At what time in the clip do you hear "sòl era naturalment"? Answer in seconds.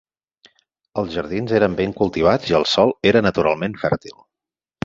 2.75-3.81